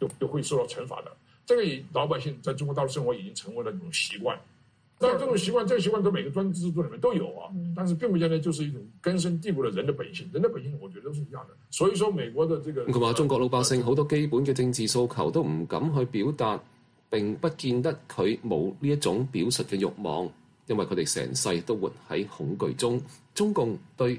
[0.00, 1.12] 就就会受到惩罚的，
[1.44, 4.36] 这个老百姓在中国大陆生活已经成为了一种习惯，
[4.98, 12.86] 但这种习惯，这个习惯在每个专制制度里面都有啊，但是并不见得就是一种根深蒂固的人的本性，人的本性我觉得都是一样的，所以说美国的这个。
[12.86, 16.58] 佢话中国老百姓好多基本嘅政治诉求都唔敢去表达，
[17.10, 20.26] 并不见得佢冇呢一种表述嘅欲望，
[20.66, 23.00] 因为佢哋成世都活喺恐惧中，
[23.34, 24.18] 中共对。